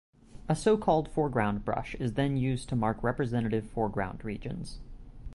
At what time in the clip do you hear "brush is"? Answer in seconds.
1.63-2.13